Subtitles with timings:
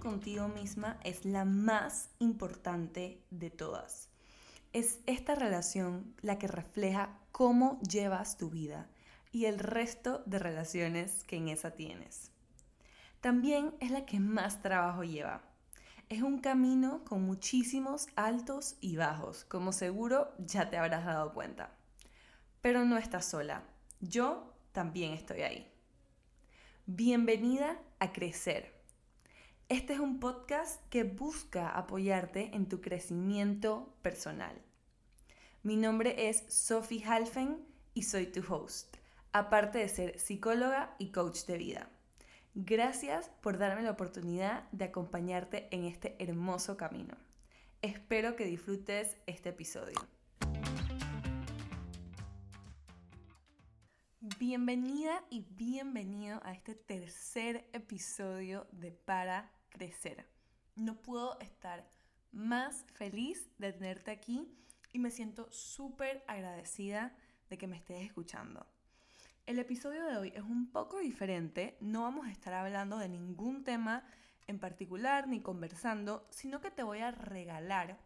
[0.00, 4.08] contigo misma es la más importante de todas.
[4.72, 8.88] Es esta relación la que refleja cómo llevas tu vida
[9.32, 12.30] y el resto de relaciones que en esa tienes.
[13.20, 15.42] También es la que más trabajo lleva.
[16.08, 21.70] Es un camino con muchísimos altos y bajos, como seguro ya te habrás dado cuenta.
[22.60, 23.62] Pero no estás sola.
[24.00, 25.72] Yo también estoy ahí.
[26.86, 28.75] Bienvenida a Crecer.
[29.68, 34.62] Este es un podcast que busca apoyarte en tu crecimiento personal.
[35.64, 38.96] Mi nombre es Sophie Halfen y soy tu host,
[39.32, 41.90] aparte de ser psicóloga y coach de vida.
[42.54, 47.16] Gracias por darme la oportunidad de acompañarte en este hermoso camino.
[47.82, 49.98] Espero que disfrutes este episodio.
[54.38, 60.26] Bienvenida y bienvenido a este tercer episodio de Para Crecer.
[60.74, 61.88] No puedo estar
[62.32, 64.46] más feliz de tenerte aquí
[64.92, 67.16] y me siento súper agradecida
[67.48, 68.66] de que me estés escuchando.
[69.46, 73.62] El episodio de hoy es un poco diferente, no vamos a estar hablando de ningún
[73.62, 74.04] tema
[74.46, 77.98] en particular ni conversando, sino que te voy a regalar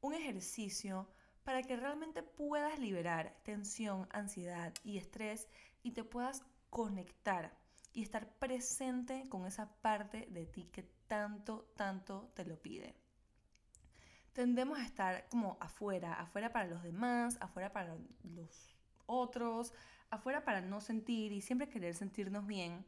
[0.00, 1.08] un ejercicio
[1.44, 5.48] para que realmente puedas liberar tensión, ansiedad y estrés
[5.82, 7.59] y te puedas conectar
[7.92, 12.94] y estar presente con esa parte de ti que tanto, tanto te lo pide.
[14.32, 19.74] Tendemos a estar como afuera, afuera para los demás, afuera para los otros,
[20.08, 22.84] afuera para no sentir y siempre querer sentirnos bien.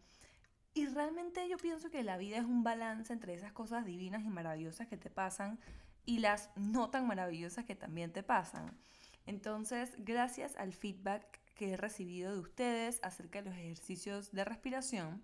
[0.74, 4.28] Y realmente yo pienso que la vida es un balance entre esas cosas divinas y
[4.30, 5.58] maravillosas que te pasan
[6.06, 8.78] y las no tan maravillosas que también te pasan.
[9.26, 15.22] Entonces, gracias al feedback que he recibido de ustedes acerca de los ejercicios de respiración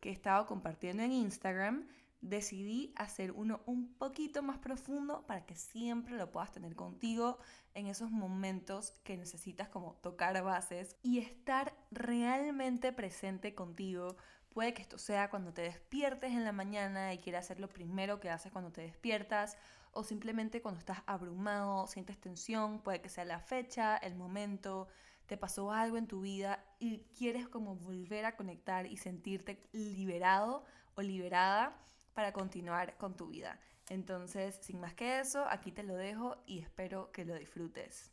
[0.00, 1.86] que he estado compartiendo en Instagram,
[2.20, 7.38] decidí hacer uno un poquito más profundo para que siempre lo puedas tener contigo
[7.74, 14.16] en esos momentos que necesitas como tocar bases y estar realmente presente contigo.
[14.48, 18.20] Puede que esto sea cuando te despiertes en la mañana y quieras hacer lo primero
[18.20, 19.58] que haces cuando te despiertas
[19.92, 24.88] o simplemente cuando estás abrumado, sientes tensión, puede que sea la fecha, el momento,
[25.26, 30.64] te pasó algo en tu vida y quieres como volver a conectar y sentirte liberado
[30.94, 31.76] o liberada
[32.14, 33.58] para continuar con tu vida.
[33.88, 38.12] Entonces, sin más que eso, aquí te lo dejo y espero que lo disfrutes.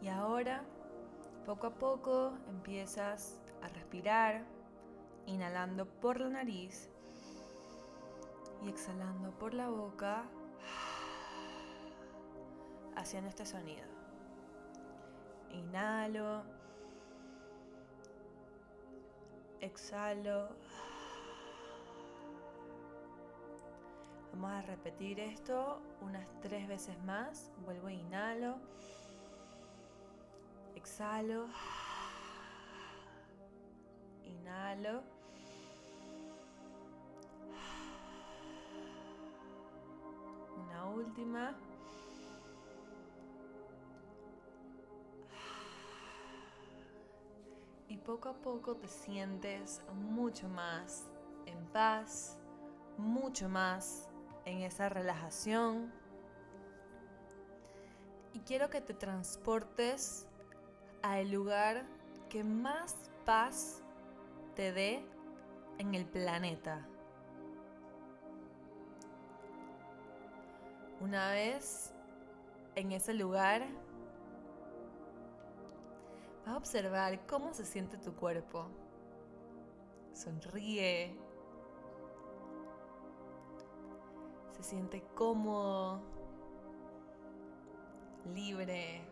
[0.00, 0.64] Y ahora,
[1.46, 4.44] poco a poco, empiezas a respirar,
[5.26, 6.90] inhalando por la nariz
[8.62, 10.24] y exhalando por la boca
[12.96, 13.93] haciendo este sonido.
[15.54, 16.42] Inhalo.
[19.60, 20.48] Exhalo.
[24.32, 27.52] Vamos a repetir esto unas tres veces más.
[27.64, 28.56] Vuelvo, inhalo.
[30.74, 31.46] Exhalo.
[34.24, 35.02] Inhalo.
[40.56, 41.54] Una última.
[48.04, 51.06] Poco a poco te sientes mucho más
[51.46, 52.38] en paz,
[52.98, 54.08] mucho más
[54.44, 55.90] en esa relajación.
[58.34, 60.26] Y quiero que te transportes
[61.02, 61.86] al lugar
[62.28, 63.82] que más paz
[64.54, 65.04] te dé
[65.78, 66.86] en el planeta.
[71.00, 71.92] Una vez
[72.74, 73.66] en ese lugar,
[76.44, 78.66] Vas a observar cómo se siente tu cuerpo.
[80.12, 81.18] Sonríe.
[84.52, 86.00] Se siente cómodo,
[88.34, 89.02] libre.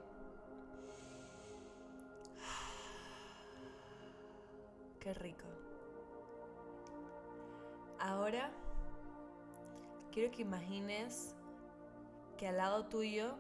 [5.01, 5.47] Qué rico.
[7.99, 8.51] Ahora
[10.13, 11.35] quiero que imagines
[12.37, 13.35] que al lado tuyo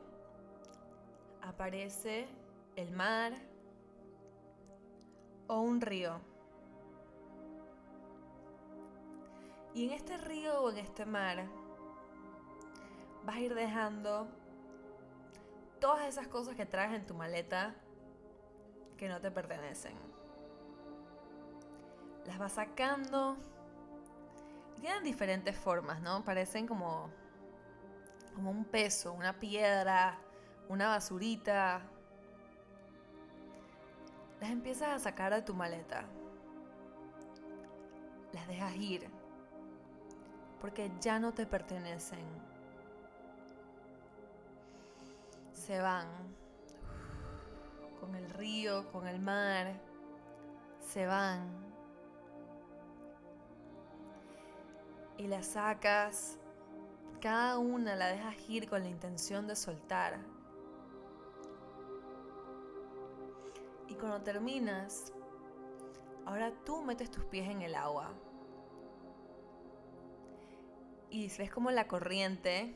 [1.42, 2.26] aparece
[2.76, 3.51] el mar
[5.46, 6.20] o un río.
[9.74, 11.46] Y en este río o en este mar
[13.24, 14.28] vas a ir dejando
[15.80, 17.74] todas esas cosas que traes en tu maleta
[18.96, 19.94] que no te pertenecen.
[22.26, 23.36] Las vas sacando.
[24.80, 26.24] Tienen diferentes formas, ¿no?
[26.24, 27.10] Parecen como,
[28.34, 30.18] como un peso, una piedra,
[30.68, 31.82] una basurita,
[34.42, 36.04] las empiezas a sacar de tu maleta.
[38.32, 39.08] Las dejas ir.
[40.60, 42.24] porque ya no te pertenecen.
[45.52, 46.06] Se van
[47.98, 49.80] con el río, con el mar,
[50.80, 51.48] se van.
[55.18, 56.38] Y las sacas,
[57.20, 60.31] cada una la dejas ir con la intención de soltar.
[63.92, 65.12] Y cuando terminas,
[66.24, 68.10] ahora tú metes tus pies en el agua.
[71.10, 72.74] Y ves como la corriente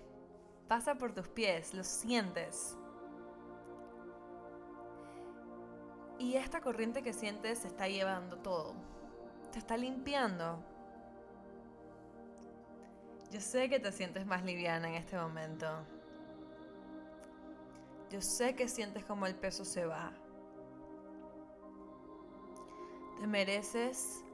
[0.68, 2.76] pasa por tus pies, lo sientes.
[6.18, 8.74] Y esta corriente que sientes se está llevando todo.
[9.52, 10.62] Te está limpiando.
[13.30, 15.66] Yo sé que te sientes más liviana en este momento.
[18.10, 20.12] Yo sé que sientes como el peso se va.
[23.18, 24.24] Te mereces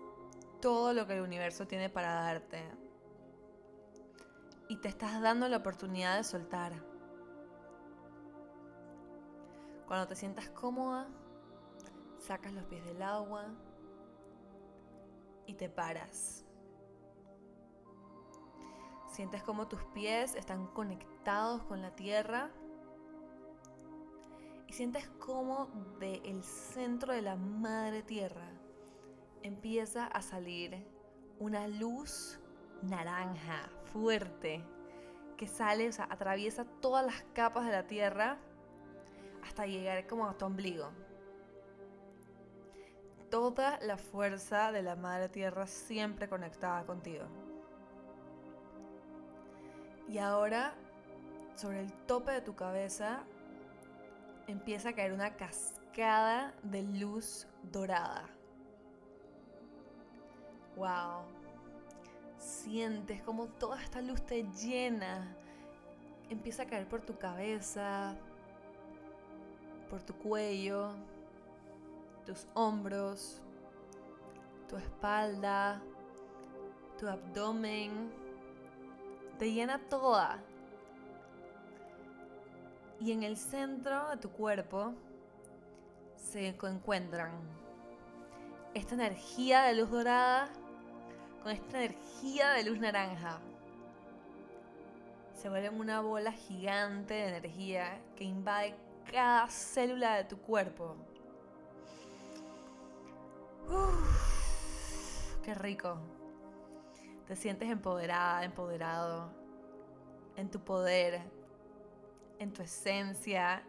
[0.60, 2.62] todo lo que el universo tiene para darte.
[4.68, 6.72] Y te estás dando la oportunidad de soltar.
[9.86, 11.08] Cuando te sientas cómoda,
[12.18, 13.46] sacas los pies del agua
[15.46, 16.44] y te paras.
[19.08, 22.50] Sientes como tus pies están conectados con la tierra
[24.66, 25.66] y sientes como
[26.00, 28.51] del centro de la madre tierra
[29.42, 30.86] empieza a salir
[31.38, 32.38] una luz
[32.82, 34.64] naranja fuerte
[35.36, 38.38] que sale, o sea, atraviesa todas las capas de la tierra
[39.42, 40.90] hasta llegar como a tu ombligo.
[43.30, 47.24] Toda la fuerza de la madre tierra siempre conectada contigo.
[50.06, 50.74] Y ahora,
[51.56, 53.24] sobre el tope de tu cabeza,
[54.46, 58.28] empieza a caer una cascada de luz dorada.
[60.76, 61.24] Wow.
[62.38, 65.36] Sientes como toda esta luz te llena.
[66.30, 68.16] Empieza a caer por tu cabeza,
[69.90, 70.92] por tu cuello,
[72.24, 73.42] tus hombros,
[74.68, 75.82] tu espalda,
[76.98, 78.10] tu abdomen.
[79.38, 80.42] Te llena toda.
[82.98, 84.94] Y en el centro de tu cuerpo
[86.16, 87.32] se encuentran
[88.74, 90.48] esta energía de luz dorada
[91.42, 93.40] con esta energía de luz naranja.
[95.34, 98.76] Se vuelve una bola gigante de energía que invade
[99.10, 100.96] cada célula de tu cuerpo.
[105.42, 105.98] qué rico.
[107.26, 109.32] Te sientes empoderada, empoderado
[110.36, 111.20] en tu poder,
[112.38, 113.64] en tu esencia,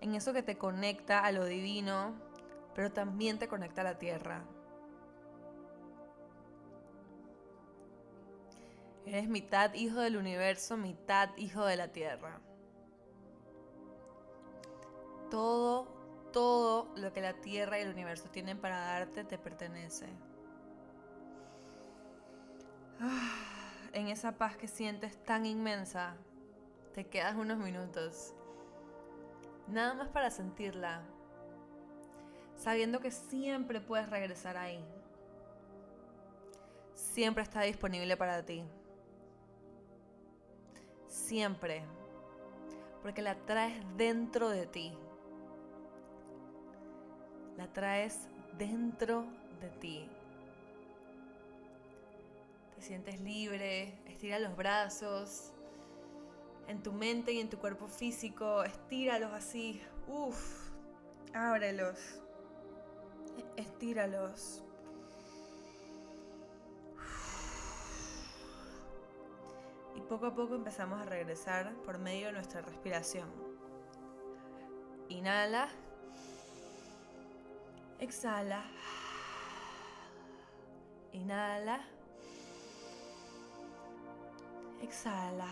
[0.00, 2.14] en eso que te conecta a lo divino,
[2.74, 4.44] pero también te conecta a la tierra.
[9.06, 12.40] Eres mitad hijo del universo, mitad hijo de la tierra.
[15.30, 15.88] Todo,
[16.32, 20.06] todo lo que la tierra y el universo tienen para darte te pertenece.
[23.00, 23.32] Ah,
[23.92, 26.16] en esa paz que sientes tan inmensa,
[26.92, 28.34] te quedas unos minutos.
[29.66, 31.02] Nada más para sentirla.
[32.56, 34.84] Sabiendo que siempre puedes regresar ahí.
[36.92, 38.68] Siempre está disponible para ti
[41.10, 41.82] siempre,
[43.02, 44.96] porque la traes dentro de ti.
[47.56, 49.26] La traes dentro
[49.60, 50.08] de ti.
[52.76, 55.52] Te sientes libre, estira los brazos,
[56.68, 60.70] en tu mente y en tu cuerpo físico, estíralos así, uff,
[61.34, 61.98] ábrelos,
[63.56, 64.64] estíralos.
[70.10, 73.28] Poco a poco empezamos a regresar por medio de nuestra respiración.
[75.08, 75.68] Inhala.
[78.00, 78.64] Exhala.
[81.12, 81.80] Inhala.
[84.82, 85.48] Exhala.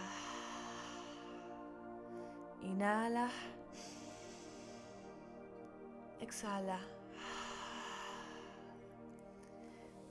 [2.60, 3.30] Inhala.
[6.20, 6.80] Exhala.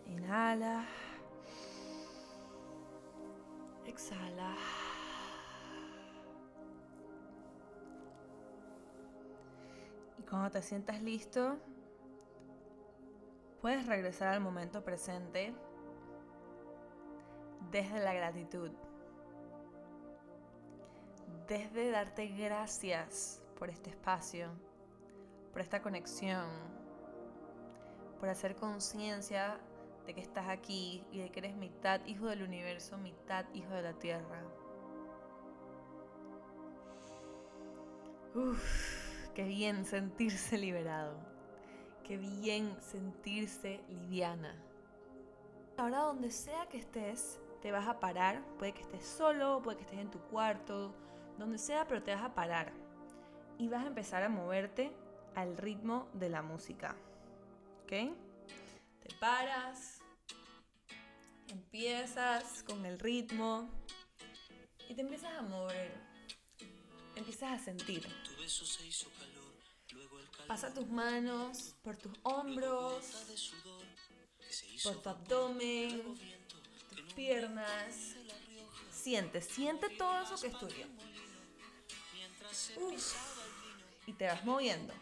[0.05, 0.85] Inhala.
[3.97, 4.53] Exhala.
[10.19, 11.57] Y cuando te sientas listo,
[13.59, 15.51] puedes regresar al momento presente
[17.71, 18.69] desde la gratitud.
[21.47, 24.49] Desde darte gracias por este espacio,
[25.51, 26.45] por esta conexión,
[28.19, 29.59] por hacer conciencia
[30.13, 33.93] que estás aquí y de que eres mitad hijo del universo, mitad hijo de la
[33.93, 34.43] tierra.
[38.35, 41.17] Uf, qué bien sentirse liberado.
[42.03, 44.55] Qué bien sentirse liviana.
[45.77, 48.41] Ahora donde sea que estés, te vas a parar.
[48.57, 50.93] Puede que estés solo, puede que estés en tu cuarto,
[51.37, 52.71] donde sea, pero te vas a parar.
[53.57, 54.91] Y vas a empezar a moverte
[55.35, 56.95] al ritmo de la música.
[57.83, 57.91] ¿Ok?
[59.01, 59.96] Te paras,
[61.49, 63.69] empiezas con el ritmo
[64.89, 65.91] y te empiezas a mover.
[67.15, 68.07] Empiezas a sentir.
[70.47, 73.05] Pasa tus manos por tus hombros,
[74.83, 76.03] por tu abdomen,
[76.95, 78.15] tus piernas.
[78.91, 80.85] Siente, siente todo eso que es tuyo.
[84.05, 84.93] Y te vas moviendo.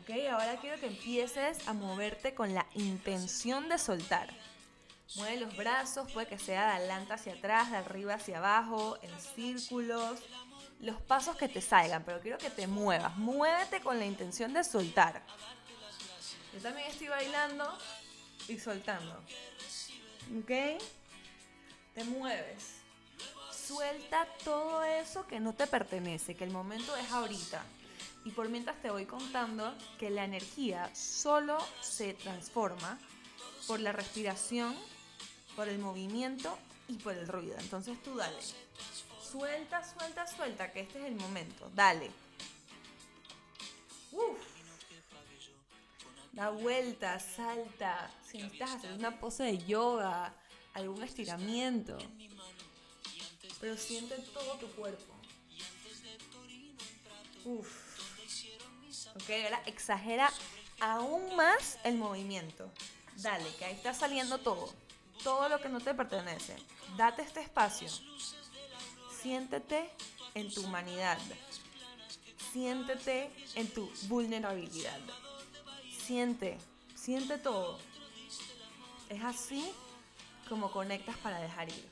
[0.00, 4.32] Ok, ahora quiero que empieces a moverte con la intención de soltar.
[5.16, 9.10] Mueve los brazos, puede que sea de adelante hacia atrás, de arriba hacia abajo, en
[9.20, 10.20] círculos,
[10.80, 13.16] los pasos que te salgan, pero quiero que te muevas.
[13.16, 15.20] Muévete con la intención de soltar.
[16.52, 17.76] Yo también estoy bailando
[18.46, 19.14] y soltando.
[20.38, 20.80] ¿Ok?
[21.94, 22.76] Te mueves.
[23.52, 27.64] Suelta todo eso que no te pertenece, que el momento es ahorita.
[28.28, 32.98] Y por mientras te voy contando que la energía solo se transforma
[33.66, 34.76] por la respiración,
[35.56, 36.58] por el movimiento
[36.88, 37.56] y por el ruido.
[37.58, 38.36] Entonces tú dale.
[39.22, 41.70] Suelta, suelta, suelta, que este es el momento.
[41.74, 42.10] Dale.
[44.12, 44.38] Uf.
[46.32, 48.10] Da vuelta, salta.
[48.30, 50.34] Si necesitas hacer una pose de yoga,
[50.74, 51.96] algún estiramiento.
[53.58, 55.14] Pero siente todo tu cuerpo.
[57.46, 57.87] Uf.
[59.20, 60.32] Ok, ahora exagera
[60.78, 62.70] aún más el movimiento.
[63.16, 64.72] Dale, que ahí está saliendo todo.
[65.24, 66.56] Todo lo que no te pertenece.
[66.96, 67.88] Date este espacio.
[69.20, 69.90] Siéntete
[70.34, 71.18] en tu humanidad.
[72.52, 75.00] Siéntete en tu vulnerabilidad.
[76.06, 76.56] Siente,
[76.94, 77.80] siente todo.
[79.08, 79.68] Es así
[80.48, 81.88] como conectas para dejar ir.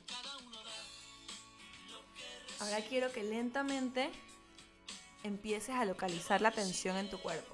[2.59, 4.11] Ahora quiero que lentamente
[5.23, 7.53] empieces a localizar la tensión en tu cuerpo.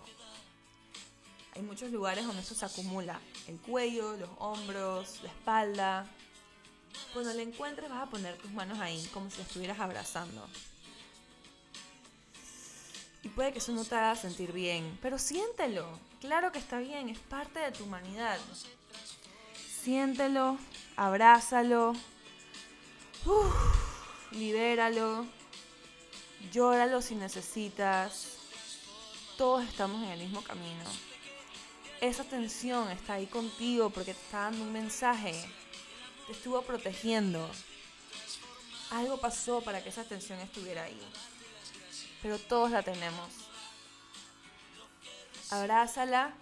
[1.56, 3.20] Hay muchos lugares donde eso se acumula.
[3.48, 6.08] El cuello, los hombros, la espalda,
[7.14, 10.48] cuando le encuentres vas a poner tus manos ahí, como si estuvieras abrazando.
[13.24, 15.88] Y puede que eso no te haga sentir bien, pero siéntelo.
[16.20, 18.38] Claro que está bien, es parte de tu humanidad.
[19.82, 20.58] Siéntelo,
[20.98, 21.94] abrázalo,
[24.32, 25.26] libéralo,
[26.52, 28.38] llóralo si necesitas.
[29.38, 30.84] Todos estamos en el mismo camino.
[32.02, 35.34] Esa tensión está ahí contigo porque te está dando un mensaje
[36.26, 37.50] te estuvo protegiendo.
[38.92, 41.00] Algo pasó para que esa tensión estuviera ahí.
[42.22, 43.30] Pero todos la tenemos.
[45.50, 46.34] Abrázala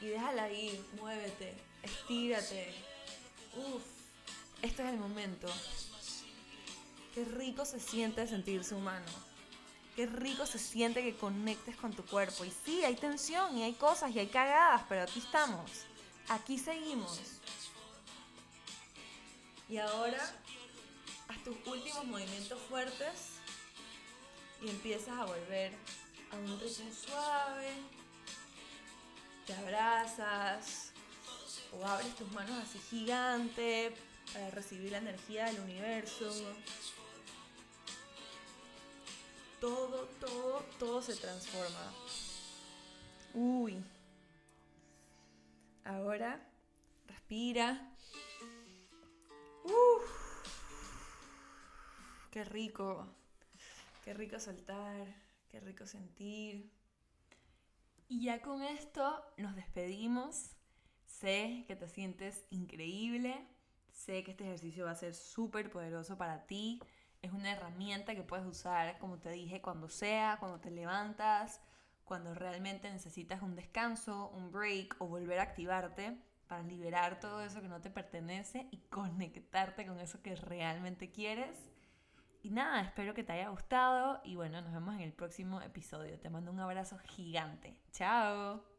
[0.00, 2.74] y déjala ir, muévete, estírate.
[3.56, 3.82] Uf,
[4.62, 5.48] este es el momento.
[7.14, 9.06] Qué rico se siente sentirse humano.
[9.96, 12.44] Qué rico se siente que conectes con tu cuerpo.
[12.44, 15.70] Y sí, hay tensión y hay cosas y hay cagadas, pero aquí estamos.
[16.28, 17.18] Aquí seguimos.
[19.70, 20.20] Y ahora
[21.28, 23.38] haz tus últimos movimientos fuertes
[24.60, 25.72] y empiezas a volver
[26.30, 27.72] a un ritmo suave.
[29.46, 30.92] Te abrazas
[31.72, 33.94] o abres tus manos así gigante
[34.32, 36.30] para recibir la energía del universo.
[39.60, 41.92] Todo, todo, todo se transforma.
[43.34, 43.82] Uy.
[45.84, 46.44] Ahora
[47.06, 47.96] respira
[52.36, 53.06] qué rico,
[54.04, 55.06] qué rico soltar,
[55.48, 56.70] qué rico sentir.
[58.08, 60.50] Y ya con esto nos despedimos.
[61.06, 63.48] Sé que te sientes increíble,
[63.90, 66.78] sé que este ejercicio va a ser súper poderoso para ti.
[67.26, 71.60] Es una herramienta que puedes usar, como te dije, cuando sea, cuando te levantas,
[72.04, 76.16] cuando realmente necesitas un descanso, un break o volver a activarte
[76.46, 81.58] para liberar todo eso que no te pertenece y conectarte con eso que realmente quieres.
[82.44, 86.20] Y nada, espero que te haya gustado y bueno, nos vemos en el próximo episodio.
[86.20, 87.76] Te mando un abrazo gigante.
[87.90, 88.75] Chao.